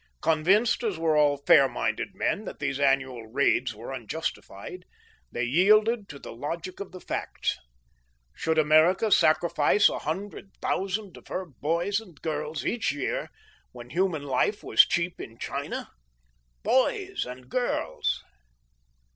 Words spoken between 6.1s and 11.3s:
the logic of the facts. Should America sacrifice a hundred thousand of